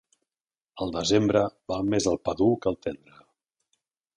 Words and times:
Al 0.85 0.93
desembre 0.95 1.43
val 1.73 1.85
més 1.95 2.07
el 2.13 2.19
pa 2.29 2.35
dur 2.43 2.51
que 2.65 2.73
el 2.73 2.81
tendre. 2.87 3.23